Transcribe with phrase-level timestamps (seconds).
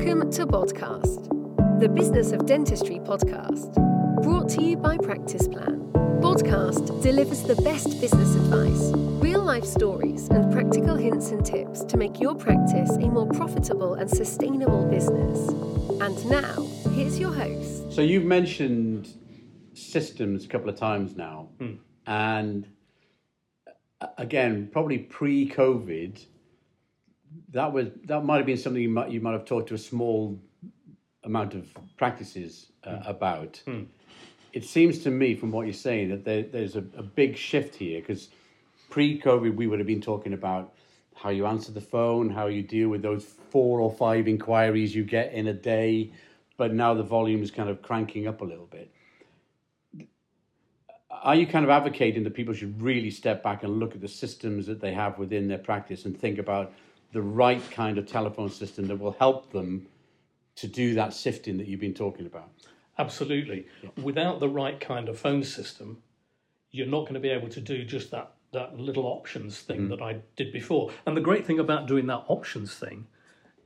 [0.00, 3.74] Welcome to Podcast, the Business of Dentistry podcast,
[4.22, 5.78] brought to you by Practice Plan.
[6.22, 8.92] Podcast delivers the best business advice,
[9.22, 13.92] real life stories, and practical hints and tips to make your practice a more profitable
[13.92, 15.48] and sustainable business.
[16.00, 17.92] And now, here's your host.
[17.92, 19.12] So you've mentioned
[19.74, 21.50] systems a couple of times now,
[22.06, 22.66] and
[24.00, 26.24] uh, again, probably pre-COVID,
[27.52, 29.78] that was that might have been something you might you might have talked to a
[29.78, 30.40] small
[31.24, 33.62] amount of practices uh, about.
[34.52, 37.76] It seems to me, from what you're saying, that there, there's a, a big shift
[37.76, 38.30] here because
[38.88, 40.74] pre-COVID we would have been talking about
[41.14, 45.04] how you answer the phone, how you deal with those four or five inquiries you
[45.04, 46.12] get in a day,
[46.56, 48.90] but now the volume is kind of cranking up a little bit.
[51.10, 54.08] Are you kind of advocating that people should really step back and look at the
[54.08, 56.72] systems that they have within their practice and think about
[57.12, 59.86] the right kind of telephone system that will help them
[60.56, 62.50] to do that sifting that you've been talking about?
[62.98, 63.66] Absolutely.
[64.02, 66.02] Without the right kind of phone system,
[66.70, 69.90] you're not going to be able to do just that that little options thing mm-hmm.
[69.90, 70.90] that I did before.
[71.06, 73.06] And the great thing about doing that options thing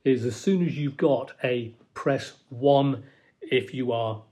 [0.05, 3.05] is as soon as you've got a press one
[3.41, 4.23] if you are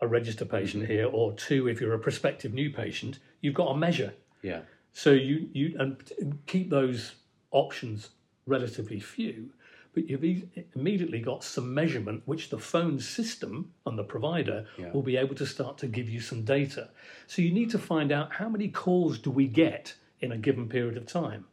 [0.00, 0.92] a registered patient mm-hmm.
[0.92, 4.14] here or two if you're a prospective new patient, you've got a measure.
[4.42, 4.60] Yeah.
[4.92, 5.96] So you you and
[6.46, 7.14] keep those
[7.50, 8.10] options
[8.48, 9.50] relatively few,
[9.94, 14.92] but you've e- immediately got some measurement which the phone system and the provider Yeah.
[14.92, 16.90] will be able to start to give you some data.
[17.26, 20.68] So you need to find out how many calls do we get in a given
[20.68, 21.44] period of time.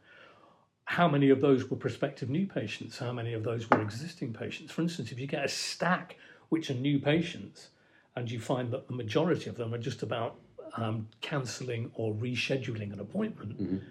[0.84, 2.98] How many of those were prospective new patients?
[2.98, 4.72] How many of those were existing patients?
[4.72, 6.16] For instance, if you get a stack
[6.48, 7.70] which are new patients,
[8.14, 10.36] and you find that the majority of them are just about
[10.76, 13.82] um, cancelling or rescheduling an appointment,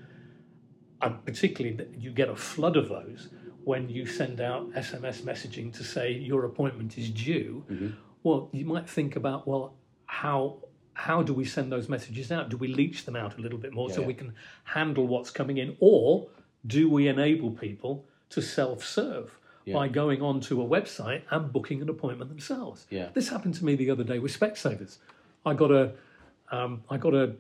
[1.06, 3.30] and particularly you get a flood of those
[3.64, 7.64] when you send out SMS messaging to say your appointment is due.
[8.24, 9.74] Well, you might think about well,
[10.06, 10.58] how
[10.94, 12.50] how do we send those messages out?
[12.50, 14.08] Do we leach them out a little bit more so Yeah.
[14.08, 14.34] we can
[14.64, 16.28] handle what's coming in, or
[16.66, 19.38] do we enable people to self-serve?
[19.74, 22.86] By going onto a website and booking an appointment themselves.
[22.92, 23.10] Yeah.
[23.16, 24.98] This happened to me the other day with Specsavers.
[25.44, 25.92] I got a,
[26.52, 27.34] um, I got a,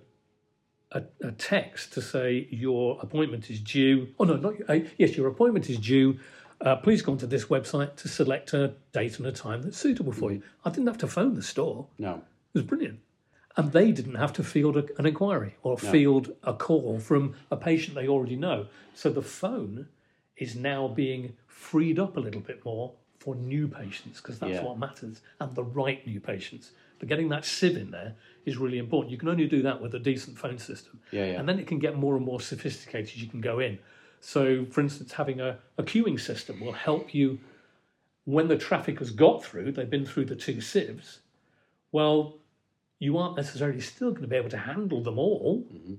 [0.95, 4.07] a, a text to say your appointment is due.
[4.19, 6.17] Oh no, not uh, yes, your appointment is due.
[6.61, 10.13] Uh, please go onto this website to select a date and a time that's suitable
[10.13, 10.41] for you.
[10.63, 11.87] I didn't have to phone the store.
[11.99, 12.13] No.
[12.53, 12.99] It was brilliant.
[13.57, 17.57] And they didn't have to field a, an inquiry or field a call from a
[17.57, 18.67] patient they already know.
[18.93, 19.87] So the phone
[20.37, 24.63] is now being freed up a little bit more for new patients because that's Yeah.
[24.63, 26.71] what matters and the right new patients.
[26.99, 29.11] But getting that sieve in there is really important.
[29.11, 30.99] You can only do that with a decent phone system.
[31.11, 31.39] Yeah, yeah.
[31.39, 33.79] And then it can get more and more sophisticated as you can go in.
[34.21, 37.39] So, for instance, having a, a queuing system will help you
[38.25, 41.19] when the traffic has got through, they've been through the two sieves,
[41.91, 42.37] well,
[42.99, 45.65] you aren't necessarily still going to be able to handle them all.
[45.71, 45.95] Mm-hmm.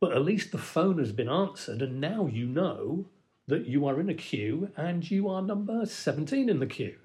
[0.00, 3.06] But at least the phone has been answered, and now you know
[3.46, 6.96] that you are in a queue and you are number 17 in the queue.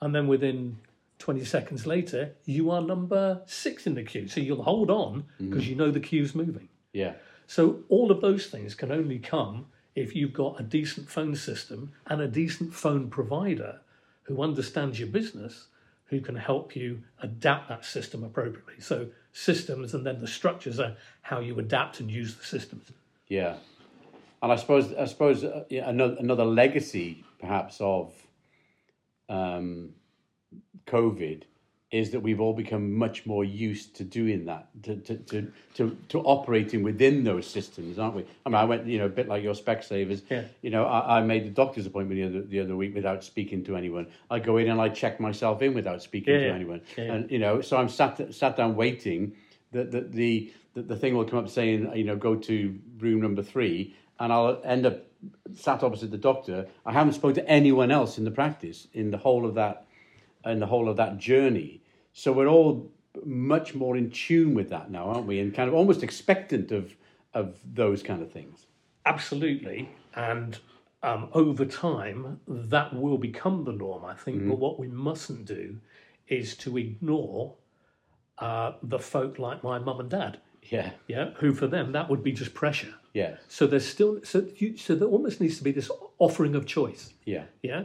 [0.00, 0.78] And then within
[1.20, 4.26] 20 seconds later, you are number six in the queue.
[4.26, 6.68] So you'll hold on because you know the queue's moving.
[6.92, 7.12] Yeah.
[7.46, 11.92] So all of those things can only come if you've got a decent phone system
[12.06, 13.80] and a decent phone provider
[14.22, 15.66] who understands your business,
[16.06, 18.80] who can help you adapt that system appropriately.
[18.80, 22.90] So systems and then the structures are how you adapt and use the systems.
[23.28, 23.56] Yeah,
[24.42, 28.12] and I suppose I suppose uh, yeah, another another legacy perhaps of
[29.28, 29.90] um,
[30.90, 31.42] COVID
[31.90, 35.96] is that we've all become much more used to doing that, to to to to,
[36.08, 38.24] to operating within those systems, aren't we?
[38.46, 40.22] I mean, I went, you know, a bit like your Specsavers.
[40.30, 40.44] Yeah.
[40.62, 43.64] You know, I, I made the doctor's appointment the other the other week without speaking
[43.64, 44.06] to anyone.
[44.30, 46.54] I go in and I check myself in without speaking Yeah, to yeah.
[46.54, 49.34] anyone, Yeah, and you know, so I'm sat sat down waiting.
[49.72, 53.20] The the the the, the thing will come up saying, you know, go to room
[53.20, 55.06] number three, and I'll end up
[55.54, 56.68] sat opposite the doctor.
[56.86, 59.86] I haven't spoken to anyone else in the practice in the whole of that
[60.44, 61.82] in the whole of that journey.
[62.12, 62.90] So we're all
[63.24, 65.40] much more in tune with that now, aren't we?
[65.40, 66.94] And kind of almost expectant of
[67.34, 68.66] of those kind of things.
[69.06, 69.88] Absolutely.
[70.14, 70.58] And
[71.02, 74.48] um, over time, that will become the norm, I think.
[74.48, 75.78] But what we mustn't do
[76.28, 77.54] is to ignore
[78.38, 82.22] uh, the folk like my mum and dad, Yeah, yeah, who for them that would
[82.22, 82.94] be just pressure.
[83.14, 86.66] yeah, So there's still so you, so there almost needs to be this offering of
[86.66, 87.12] choice.
[87.24, 87.84] yeah, Yeah.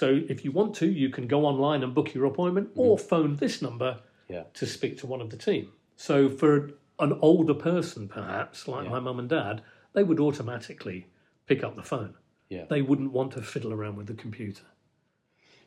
[0.00, 3.36] So if you want to, you can go online and book your appointment, or phone
[3.36, 5.70] this number yeah, to speak to one of the team.
[5.96, 9.62] So for an older person, perhaps like my mum and dad,
[9.92, 11.06] they would automatically
[11.46, 12.14] pick up the phone.
[12.48, 12.64] yeah.
[12.68, 14.64] They wouldn't want to fiddle around with the computer.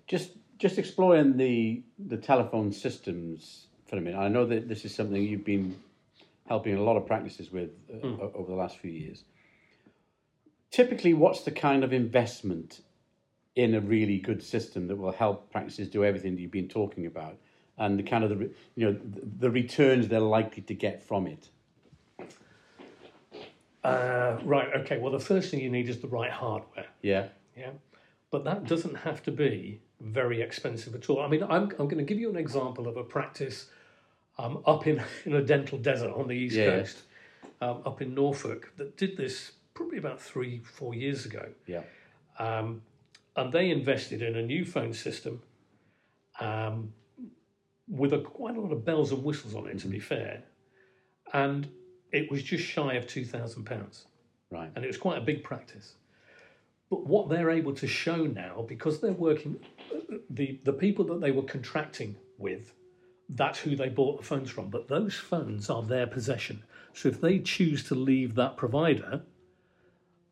[0.07, 4.19] just just exploring the the telephone systems for a minute.
[4.19, 5.75] I know that this is something you've been
[6.47, 9.23] helping a lot of practices with uh, o- over the last few years.
[10.71, 12.81] Typically, what's the kind of investment
[13.57, 17.07] in a really good system that will help practices do everything that you've been talking
[17.07, 17.35] about,
[17.79, 18.99] and the kind of the you know
[19.39, 21.49] the, returns they're likely to get from it?
[23.83, 24.69] Uh, right.
[24.75, 24.99] Okay.
[24.99, 26.85] Well, the first thing you need is the right hardware.
[27.01, 27.71] Yeah, Yeah,
[28.29, 31.19] but that doesn't have to be very expensive at all.
[31.19, 33.71] I mean, I'm I'm going to give you an example of a practice
[34.37, 36.65] um, up in in a dental desert on the east yeah.
[36.65, 37.01] coast,
[37.59, 41.49] um, up in Norfolk, that did this probably about three four years ago.
[41.65, 41.81] yeah,
[42.37, 42.83] Um,
[43.37, 45.41] and they invested in a new phone system
[46.39, 46.91] um,
[47.87, 50.43] with a, quite a lot of bells and whistles on it, to be fair.
[51.33, 51.69] And
[52.11, 54.05] it was just shy of £2,000.
[54.51, 54.71] right.
[54.75, 55.93] And it was quite a big practice.
[56.89, 59.59] But what they're able to show now, because they're working,
[60.29, 62.73] the, the people that they were contracting with,
[63.29, 64.69] that's who they bought the phones from.
[64.69, 66.63] But those phones are their possession.
[66.93, 69.21] So if they choose to leave that provider,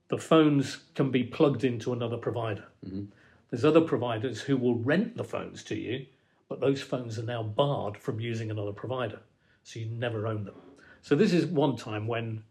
[0.08, 2.66] the phones can be plugged into another provider.
[2.86, 3.06] Mm-hmm.
[3.50, 6.06] There's other providers who will rent the phones to you,
[6.50, 9.20] but those phones are now barred from using another provider.
[9.64, 10.56] So you never own them.
[11.02, 12.44] So this is one time when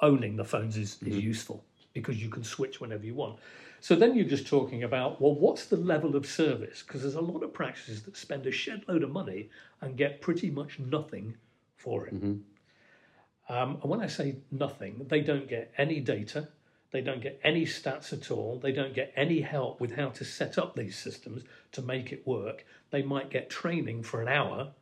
[0.00, 1.18] owning the phones is, is mm-hmm.
[1.18, 3.38] useful because you can switch whenever you want.
[3.80, 6.82] So then you're just talking about, well, what's the level of service?
[6.82, 9.48] Because there's a lot of practices that spend a shed load of money
[9.80, 11.34] and get pretty much nothing
[11.76, 12.14] for it.
[12.14, 13.54] Mm-hmm.
[13.54, 16.48] Um, and when I say nothing, they don't get any data,
[16.92, 20.24] they don't get any stats at all, they don't get any help with how to
[20.24, 22.64] set up these systems to make it work.
[22.90, 24.72] They might get training for an hour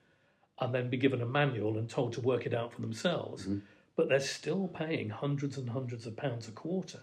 [0.61, 3.43] and then be given a manual and told to work it out for themselves.
[3.43, 3.59] Mm-hmm.
[3.97, 7.01] But they're still paying hundreds and hundreds of pounds a quarter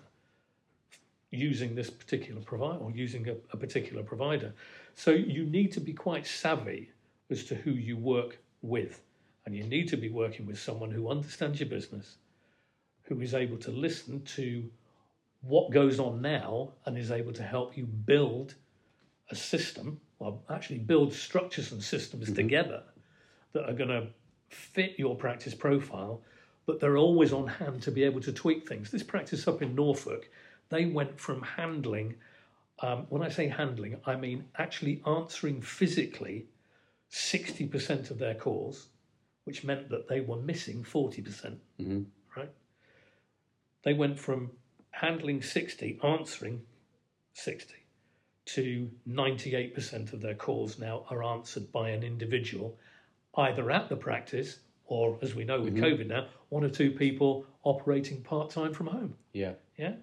[1.29, 4.53] using this particular provider or using a, a particular provider.
[4.95, 6.89] So you need to be quite savvy
[7.29, 9.01] as to who you work with.
[9.45, 12.15] And you need to be working with someone who understands your business,
[13.03, 14.63] who is able to listen to
[15.45, 18.55] what goes on now and is able to help you build
[19.29, 22.83] a system, well, actually build structures and systems together
[23.53, 24.07] that are going to
[24.49, 26.21] fit your practice profile,
[26.65, 28.89] but they're always on hand to be able to tweak things.
[28.89, 30.29] This practice up in Norfolk,
[30.69, 32.15] they went from handling,
[32.79, 36.47] um, when I say handling, I mean actually answering physically
[37.11, 38.87] 60% of their calls,
[39.43, 41.59] which meant that they were missing 40%, percent
[42.35, 42.51] right?
[43.83, 44.51] They went from
[44.95, 46.61] handling 60, answering
[47.33, 47.73] 60,
[48.45, 52.77] to 98% of their calls now are answered by an individual,
[53.37, 57.45] either at the practice or, as we know with COVID now, one or two people
[57.63, 59.15] operating part time from home.
[59.33, 59.95] Yeah, Yeah.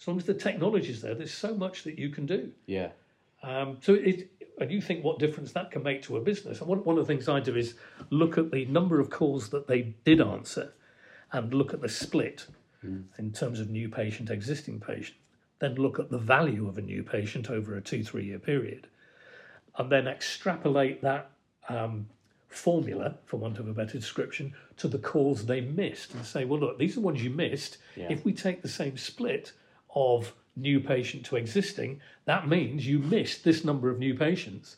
[0.00, 2.52] As long as the technology's there, there's so much that you can do.
[2.66, 2.90] yeah,
[3.42, 4.30] Um, so it,
[4.60, 6.60] and you think what difference that can make to a business.
[6.60, 7.74] And one, one of the things I do is
[8.10, 10.74] look at the number of calls that they did answer
[11.32, 12.46] and look at the split
[12.82, 15.16] in terms of new patient, existing patient.
[15.58, 18.86] Then look at the value of a new patient over a two, three year period.
[19.76, 21.30] And then extrapolate that
[21.68, 22.06] um,
[22.48, 26.60] formula, for want of a better description, to the calls they missed and say, well,
[26.60, 27.78] look, these are the ones you missed.
[27.96, 28.06] Yeah.
[28.10, 29.52] If we take the same split
[29.94, 34.76] of new patient to existing, that means you missed this number of new patients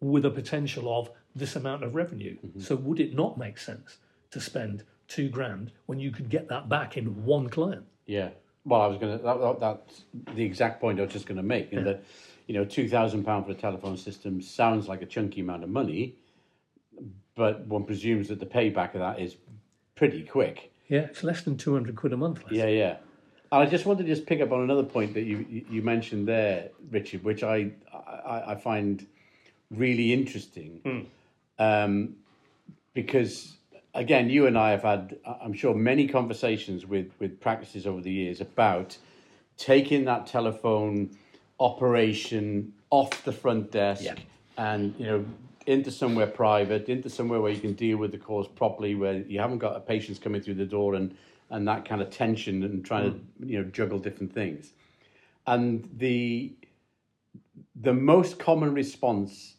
[0.00, 2.36] with a potential of this amount of revenue.
[2.58, 3.98] So would it not make sense
[4.30, 7.84] to spend two grand when you could get that back in one client?
[8.06, 8.30] yeah.
[8.64, 10.02] Well, I was going to, that, that, that's
[10.34, 11.72] the exact point I was just going to make.
[11.72, 12.02] In that,
[12.48, 16.16] you know, £2,000 for a telephone system sounds like a chunky amount of money,
[17.36, 19.36] but one presumes that the payback of that is
[19.94, 20.72] pretty quick.
[20.88, 22.42] Yeah, it's less than 200 quid a month.
[22.50, 22.56] Les.
[22.58, 22.96] Yeah, yeah.
[23.52, 25.82] And I just wanted to just pick up on another point that you you- you
[25.82, 29.06] mentioned there, Richard, which I I, I find
[29.70, 31.06] really interesting,
[31.60, 32.16] um,
[32.94, 33.56] because
[33.96, 38.12] again, you and I have had, I'm sure, many conversations with with practices over the
[38.12, 38.96] years about
[39.56, 41.16] taking that telephone
[41.58, 44.14] operation off the front desk Yeah.
[44.58, 45.24] and you know
[45.66, 49.40] into somewhere private, into somewhere where you can deal with the calls properly, where you
[49.40, 51.16] haven't got a patients coming through the door and
[51.50, 53.50] and that kind of tension and trying to mm.
[53.50, 54.72] you know juggle different things.
[55.46, 56.52] And the
[57.74, 59.54] the most common response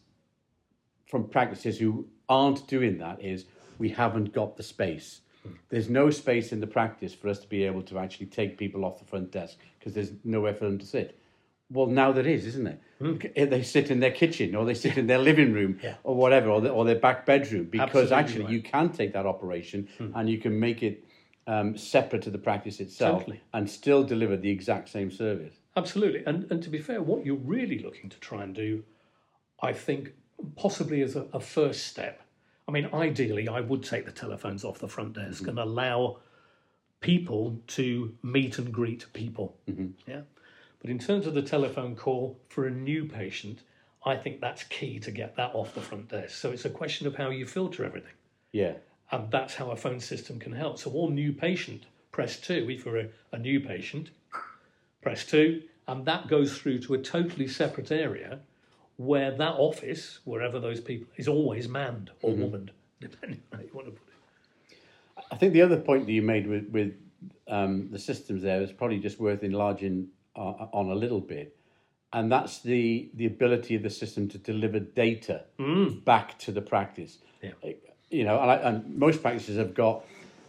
[1.06, 3.46] from practices who aren't doing that is
[3.78, 5.20] we haven't got the space.
[5.70, 8.84] There's no space in the practice for us to be able to actually take people
[8.84, 11.18] off the front desk because there's nowhere for them to sit.
[11.70, 12.78] Well, now there is, isn't there?
[12.98, 13.16] Hmm.
[13.36, 15.94] Eh, they sit in their kitchen or they sit in their living room Yeah.
[16.02, 18.52] or whatever, or, the, or their back bedroom because Absolutely actually right.
[18.52, 20.10] you can take that operation hmm.
[20.14, 21.04] and you can make it
[21.46, 23.40] um, separate to the practice itself Totally.
[23.54, 25.54] and still deliver the exact same service.
[25.76, 26.24] Absolutely.
[26.26, 28.84] And, and to be fair, what you're really looking to try and do
[29.60, 30.12] I think
[30.56, 32.22] possibly as a, a first step.
[32.68, 35.48] I mean, ideally, I would take the telephones off the front desk mm-hmm.
[35.48, 36.18] and allow
[37.00, 39.56] people to meet and greet people.
[39.68, 39.88] Mm-hmm.
[40.06, 40.20] Yeah.
[40.80, 43.62] But in terms of the telephone call for a new patient,
[44.04, 46.36] I think that's key to get that off the front desk.
[46.36, 48.12] So it's a question of how you filter everything.
[48.52, 48.74] Yeah.
[49.10, 50.78] And that's how a phone system can help.
[50.78, 52.68] So all new patient, press two.
[52.70, 54.10] If you're a, a new patient,
[55.00, 58.40] press two, and that goes through to a totally separate area
[58.98, 63.70] where that office, wherever those people, is always manned or womaned, depending on how you
[63.72, 64.76] want to put it.
[65.30, 66.92] I think the other point that you made with with
[67.48, 71.56] um, the systems there is probably just worth enlarging uh, on a little bit,
[72.12, 75.44] and that's the the ability of the system to deliver data
[76.04, 77.18] back to the practice.
[77.42, 77.52] Yeah.
[78.10, 80.04] You know, and, I, and most practices have got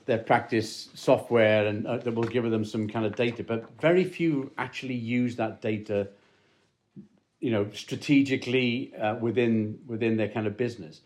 [0.06, 4.04] their practice software and uh, that will give them some kind of data, but very
[4.04, 6.08] few actually use that data.
[7.40, 11.02] You know, strategically uh, within within their kind of business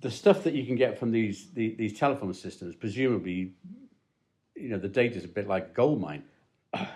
[0.00, 3.52] the stuff that you can get from these the, these telephone systems, presumably,
[4.54, 6.24] you know, the data is a bit like a gold mine.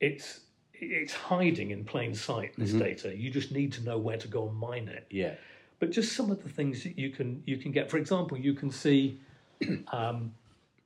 [0.00, 0.40] It's
[0.74, 2.52] it's hiding in plain sight.
[2.58, 5.06] This data, you just need to know where to go and mine it.
[5.08, 5.34] Yeah,
[5.78, 7.90] but just some of the things that you can you can get.
[7.90, 9.18] For example, you can see,
[9.92, 10.34] um,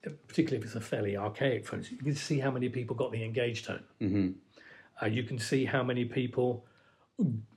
[0.02, 3.24] particularly if it's a fairly archaic phone, you can see how many people got the
[3.24, 3.82] engaged tone.
[4.00, 4.28] Mm-hmm.
[5.02, 6.64] Uh, you can see how many people,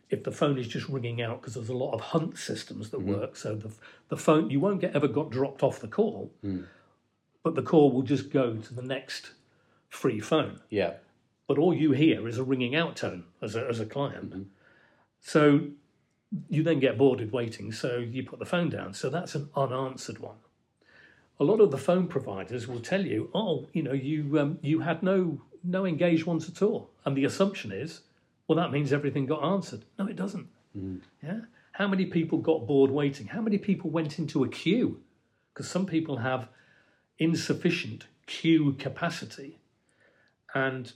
[0.10, 3.00] if the phone is just ringing out, because there's a lot of hunt systems that
[3.00, 3.18] mm.
[3.18, 3.36] work.
[3.36, 3.72] So the
[4.10, 6.66] the phone you won't get ever got dropped off the call, mm.
[7.44, 9.32] but the call will just go to the next
[9.90, 10.94] free phone yeah,
[11.48, 14.30] but all you hear is a ringing out tone as a, as a client.
[14.30, 14.44] Mm-hmm.
[15.20, 15.68] So
[16.50, 18.94] you then get bored with waiting, so you put the phone down.
[18.94, 20.38] So that's an unanswered one.
[21.40, 24.80] A lot of the phone providers will tell you, "Oh, you know, you um, you
[24.80, 28.02] had no no engaged ones at all," and the assumption is,
[28.52, 30.48] "Well, that means everything got answered." No, it doesn't.
[30.78, 31.00] Mm.
[31.24, 31.42] Yeah.
[31.72, 33.28] How many people got bored waiting?
[33.28, 35.02] How many people went into a queue?
[35.54, 36.50] Because some people have
[37.18, 39.60] insufficient queue capacity,
[40.54, 40.92] and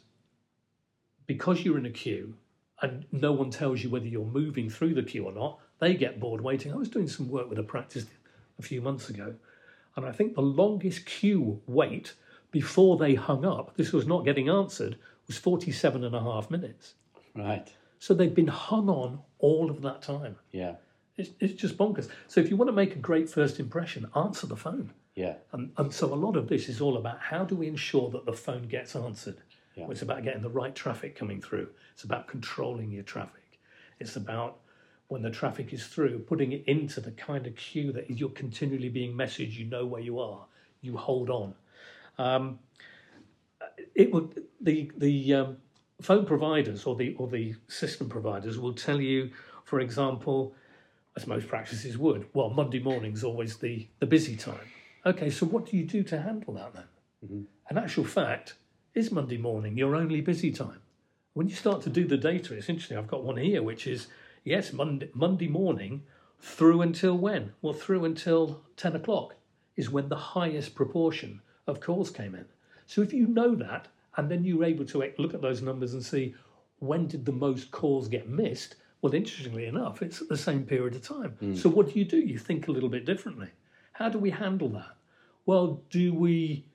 [1.28, 2.36] because you're in a queue
[2.82, 6.20] and no one tells you whether you're moving through the queue or not, they get
[6.20, 6.74] bored waiting.
[6.74, 8.06] I was doing some work with a practice
[8.60, 9.36] a few months ago,
[9.96, 12.16] and I think the longest queue wait
[12.52, 14.98] before they hung up, this was not getting answered,
[15.28, 16.96] was 47 and a half minutes.
[17.36, 17.72] Right.
[18.00, 20.36] So they've been hung on all of that time.
[20.52, 20.76] Yeah,
[21.18, 22.10] It's, it's just bonkers.
[22.28, 24.92] So if you want to make a great first impression, answer the phone.
[25.16, 28.10] yeah, And, and so a lot of this is all about how do we ensure
[28.12, 29.38] that the phone gets answered.
[29.76, 29.88] Yeah.
[29.90, 31.70] It's about getting the right traffic coming through.
[31.94, 33.60] It's about controlling your traffic.
[34.00, 34.60] It's about
[35.08, 38.90] when the traffic is through, putting it into the kind of queue that you're continually
[38.90, 39.54] being messaged.
[39.56, 40.46] You know where you are.
[40.82, 41.54] You hold on.
[42.18, 42.60] Um,
[43.94, 45.58] it would the the um,
[46.02, 49.32] phone providers or the or the system providers will tell you,
[49.64, 50.54] for example,
[51.16, 52.28] as most practices would.
[52.34, 54.68] Well, Monday morning's always the the busy time.
[55.06, 56.84] Okay, so what do you do to handle that then?
[57.26, 57.42] Mm-hmm.
[57.70, 58.56] An actual fact,
[58.94, 60.82] is Monday morning your only busy time?
[61.34, 62.98] When you start to do the data, it's interesting.
[62.98, 64.08] I've got one here, which is
[64.44, 66.04] yes, Monday Monday morning
[66.40, 67.54] through until when?
[67.62, 69.36] Well, through until ten o'clock
[69.76, 72.46] is when the highest proportion of calls came in.
[72.86, 73.88] So if you know that,
[74.18, 76.36] and then you're able to eh, look at those numbers and see
[76.80, 80.96] when did the most calls get missed, well, interestingly enough, it's at the same period
[80.96, 81.32] of time.
[81.40, 81.56] Hmm.
[81.56, 82.18] So what do you do?
[82.18, 83.50] You think a little bit differently.
[83.94, 84.96] How do we handle that?
[85.46, 86.66] Well, do we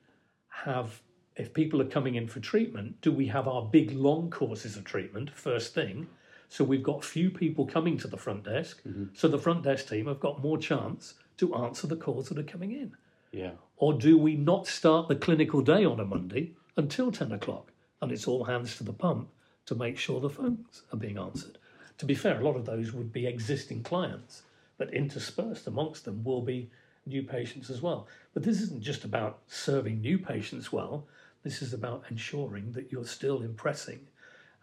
[0.49, 1.01] have,
[1.35, 4.85] if people are coming in for treatment, do we have our big long courses of
[4.85, 6.07] treatment first thing?
[6.49, 8.81] So we've got few people coming to the front desk.
[8.87, 9.05] Mm-hmm.
[9.13, 12.43] So the front desk team have got more chance to answer the calls that are
[12.43, 12.93] coming in.
[13.31, 17.71] yeah, Or do we not start the clinical day on a Monday until 10 o'clock
[18.01, 19.29] and it's all hands to the pump
[19.65, 21.57] to make sure the phones are being answered?
[21.99, 24.43] To be fair, a lot of those would be existing clients,
[24.77, 26.69] but interspersed amongst them will be
[27.05, 28.07] new patients as well.
[28.33, 31.07] But this isn't just about serving new patients well,
[31.43, 34.07] this is about ensuring that you're still impressing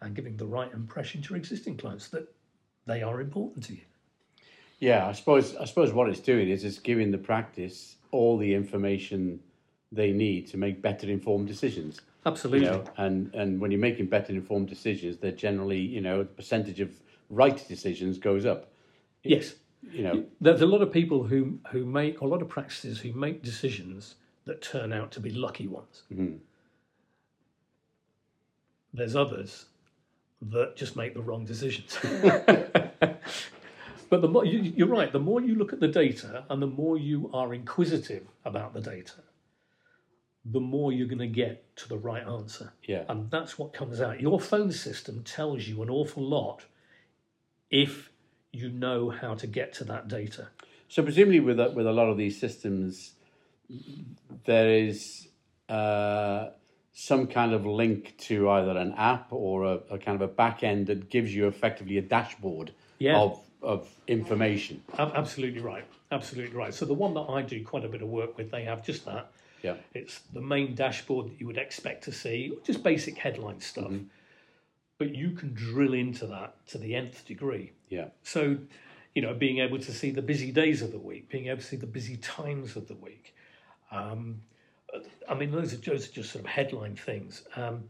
[0.01, 2.33] and giving the right impression to your existing clients that
[2.87, 3.83] they are important to you.
[4.79, 5.07] yeah.
[5.07, 9.41] I suppose I suppose what it's doing is it's giving the practice all the information
[9.93, 12.01] they need to make better informed decisions.
[12.27, 12.67] Absolutely.
[12.67, 16.25] You know, and and when you're making better informed decisions, they're generally you know the
[16.25, 16.91] percentage of
[17.31, 18.71] right decisions goes up.
[19.23, 19.55] Yes.
[19.93, 23.13] You know, There's a lot of people who who make a lot of practices who
[23.13, 26.03] make decisions that turn out to be lucky ones.
[26.13, 26.37] Mm-hmm.
[28.93, 29.67] There's others
[30.41, 31.97] that just make the wrong decisions.
[32.03, 33.23] but
[34.11, 36.97] the more you, you're right, the more you look at the data and the more
[36.97, 39.23] you are inquisitive about the data,
[40.45, 42.73] the more you're going to get to the right answer.
[42.85, 44.21] yeah, And that's what comes out.
[44.21, 46.65] Your phone system tells you an awful lot
[47.71, 48.11] if
[48.53, 50.49] you know how to get to that data.
[50.89, 53.13] So presumably, with a, with a lot of these systems,
[54.47, 55.29] there is
[55.69, 56.49] uh,
[56.93, 60.63] some kind of link to either an app or a, a, kind of a back
[60.63, 63.19] end that gives you effectively a dashboard Yeah.
[63.19, 64.83] of of information.
[64.97, 65.85] Absolutely right.
[66.13, 66.73] Absolutely right.
[66.73, 69.05] So the one that I do quite a bit of work with, they have just
[69.07, 69.33] that.
[69.63, 69.77] Yeah.
[69.95, 73.93] It's the main dashboard that you would expect to see, just basic headline stuff.
[74.99, 77.73] But you can drill into that to the nth degree.
[77.89, 78.09] Yeah.
[78.23, 78.59] So,
[79.15, 81.67] you know, being able to see the busy days of the week, being able to
[81.67, 83.35] see the busy times of the week.
[83.91, 84.43] Um,
[85.29, 87.43] I mean, those are just, just sort of headline things.
[87.57, 87.85] Um,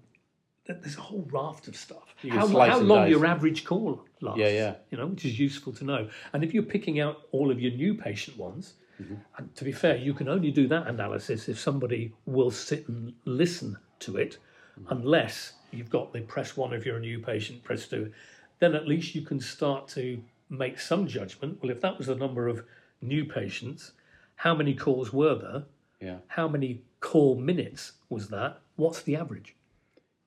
[0.66, 2.14] there's a whole raft of stuff.
[2.28, 3.10] How, how long dice.
[3.10, 4.38] your average call lasts?
[4.38, 4.74] Yeah, yeah.
[4.90, 6.10] You know, which is useful to know.
[6.32, 9.14] And if you're picking out all of your new patient ones, Mm-hmm.
[9.36, 13.12] and to be fair, you can only do that analysis if somebody will sit and
[13.24, 14.38] listen to it,
[14.80, 14.92] Mm-hmm.
[14.92, 18.12] unless you've got the press one if you're a new patient, press two.
[18.60, 21.58] Then at least you can start to make some judgment.
[21.60, 22.64] Well, if that was the number of
[23.02, 23.92] new patients,
[24.36, 25.64] how many calls were there?
[26.00, 26.16] Yeah.
[26.28, 28.60] How many call minutes was that?
[28.76, 29.56] What's the average?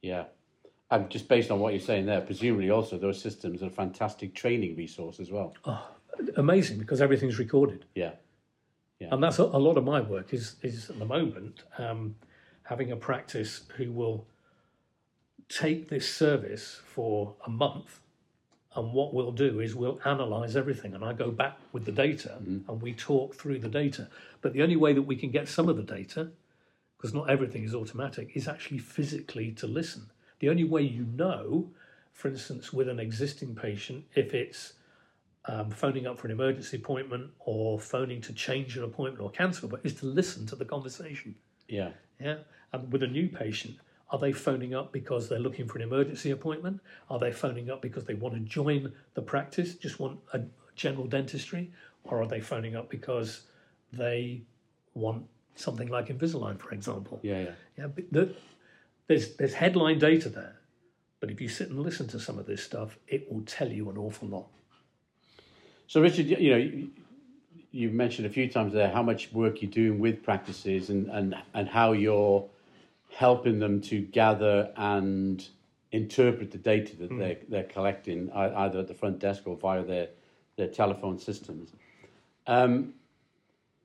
[0.02, 0.26] Yeah.
[0.90, 4.36] And just based on what you're saying there, presumably also those systems are a fantastic
[4.36, 5.54] training resource as well.
[5.64, 5.88] Oh,
[6.36, 7.86] Amazing because everything's recorded.
[7.96, 8.12] Yeah.
[9.12, 12.16] And that's a, a lot of my work is is at the moment um,
[12.64, 14.26] having a practice who will
[15.50, 18.00] take this service for a month
[18.76, 22.38] and what we'll do is we'll analyze everything and i go back with the data
[22.40, 24.08] and we talk through the data.
[24.42, 26.30] But the only way that we can get some of the data
[26.98, 30.10] because not everything is automatic is actually physically to listen.
[30.40, 31.70] The only way you know
[32.14, 34.74] for instance with an existing patient if it's
[35.46, 39.68] um, phoning up for an emergency appointment or phoning to change an appointment or cancel
[39.68, 41.36] but is to listen to the conversation
[41.68, 41.92] Yeah.
[42.20, 42.38] yeah
[42.74, 43.78] and with a new patient
[44.12, 46.80] are they phoning up because they're looking for an emergency appointment
[47.10, 50.42] are they phoning up because they want to join the practice just want a
[50.76, 51.72] general dentistry
[52.04, 53.42] or are they phoning up because
[53.94, 54.42] they
[54.94, 55.26] want
[55.56, 57.42] something like invisalign for example Yeah.
[57.42, 57.52] Yeah.
[57.78, 58.36] yeah, the,
[59.08, 60.56] there's there's headline data there,
[61.20, 63.90] but if you sit and listen to some of this stuff, it will tell you
[63.90, 64.48] an awful lot.
[65.92, 66.90] So, Richard, you know, you-
[67.74, 71.36] you've mentioned a few times there how much work you're doing with practices and, and,
[71.54, 72.48] and how you're
[73.10, 75.46] helping them to gather and
[75.92, 80.08] interpret the data that they're, they're collecting, either at the front desk or via their,
[80.56, 81.72] their telephone systems.
[82.48, 82.94] Um,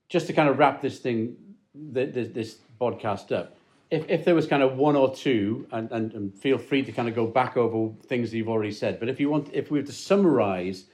[0.07, 1.35] just to kind of wrap this thing,
[1.75, 3.57] this, this podcast up,
[3.91, 6.93] if, if there was kind of one or two, and, and, and feel free to
[6.93, 9.69] kind of go back over things that you've already said, but if you want, if
[9.69, 10.85] we were to summarize,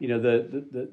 [0.00, 0.88] you know, the, the, the,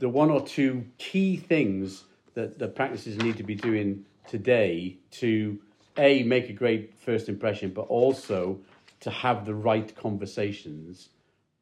[0.00, 2.04] the one or two key things
[2.34, 5.58] that the practices need to be doing today to
[5.96, 8.60] a make a great first impression, but also
[9.00, 11.08] to have the right conversations.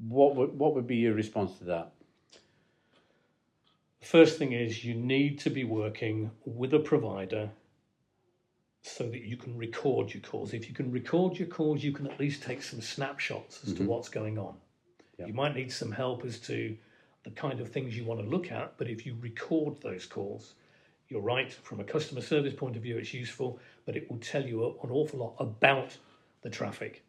[0.08, 1.92] What would what would be your response to that?
[4.02, 7.50] First thing is you need to be working with a provider
[8.82, 10.52] so that you can record your calls.
[10.52, 13.80] If you can record your calls, you can at least take some snapshots as to
[13.80, 13.86] mm-hmm.
[13.86, 14.56] what's going on.
[15.22, 15.28] Yeah.
[15.28, 16.76] You might need some help as to
[17.24, 20.54] the kind of things you want to look at, but if you record those calls,
[21.08, 24.44] you're right, from a customer service point of view, it's useful, but it will tell
[24.44, 25.96] you an awful lot about
[26.42, 27.04] the traffic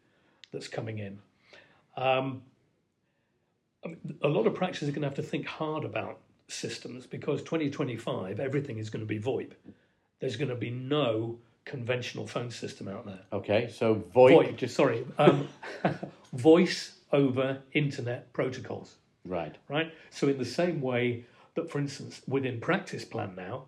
[0.52, 1.18] that's coming in.
[1.96, 2.42] Um,
[3.84, 7.06] I mean, a lot of practices are going to have to think hard about systems
[7.06, 9.52] because 2025, everything is going to be VoIP.
[10.20, 13.20] There's going to be no conventional phone system out there.
[13.32, 15.48] Okay, so VoIP, VoIP, just sorry, um,
[16.32, 19.56] voice over internet protocols, right?
[19.68, 19.90] right?
[20.10, 21.24] So in the same way
[21.54, 23.66] that, for instance, within Practice Plan now,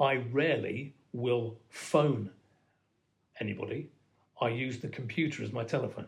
[0.00, 2.30] I rarely will phone
[3.40, 3.90] anybody.
[4.40, 6.06] I use the computer as my telephone.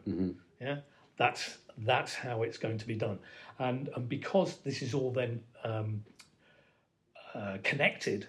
[0.61, 0.77] Yeah,
[1.17, 3.19] that's that's how it's going to be done,
[3.59, 6.05] and and because this is all then um,
[7.35, 8.29] uh, connected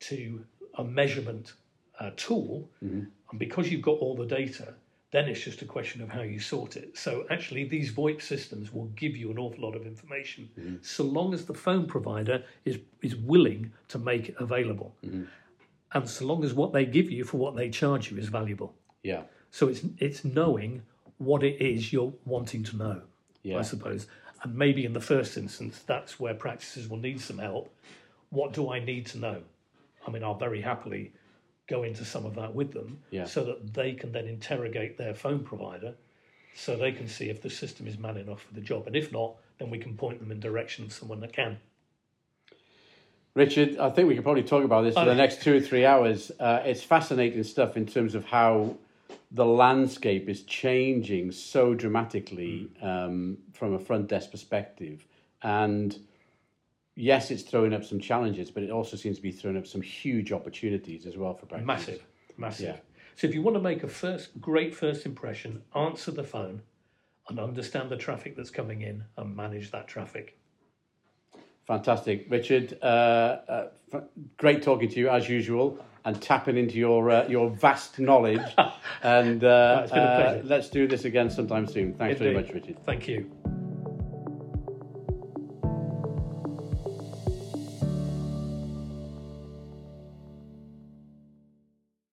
[0.00, 1.52] to a measurement
[2.00, 2.68] uh, tool,
[3.30, 4.74] and because you've got all the data,
[5.10, 6.96] then it's just a question of how you sort it.
[6.96, 10.76] So actually, these VoIP systems will give you an awful lot of information, mm-hmm.
[10.82, 15.24] so long as the phone provider is is willing to make it available, mm-hmm.
[15.92, 18.74] and so long as what they give you for what they charge you is valuable.
[19.02, 20.82] Yeah, So it's it's knowing
[21.18, 23.02] what it is you're wanting to know,
[23.42, 23.58] Yeah.
[23.58, 24.06] I suppose.
[24.42, 27.74] And maybe in the first instance, that's where practices will need some help.
[28.30, 29.42] What do I need to know?
[30.06, 31.12] I mean, I'll very happily
[31.68, 33.24] go into some of that with them Yeah.
[33.24, 35.94] so that they can then interrogate their phone provider
[36.54, 38.86] so they can see if the system is man enough for the job.
[38.86, 41.58] And if not, then we can point them in direction of someone that can.
[43.34, 45.86] Richard, I think we could probably talk about this for the next two or three
[45.86, 46.32] hours.
[46.40, 48.76] Uh, it's fascinating stuff in terms of how
[49.30, 55.04] the landscape is changing so dramatically um, from a front desk perspective
[55.42, 55.96] And
[56.98, 59.80] yes, it's throwing up some challenges, but it also seems to be throwing up some
[59.80, 61.66] huge opportunities as well for practice.
[61.66, 62.06] Massive,
[62.36, 62.66] massive.
[62.66, 62.76] Yeah.
[63.16, 66.62] So if you want to make a first great first impression, answer the phone
[67.28, 70.38] and understand the traffic that's coming in and manage that traffic.
[71.66, 72.78] Fantastic, Richard.
[72.82, 74.02] Uh, uh, f-
[74.38, 78.40] great talking to you as usual, and tapping into your uh, your vast knowledge.
[79.02, 81.94] and uh, it's been a uh, let's do this again sometime soon.
[81.94, 82.78] Thanks very much, Richard.
[82.86, 83.30] Thank you.